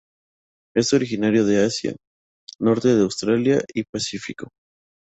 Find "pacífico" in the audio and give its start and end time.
3.83-4.47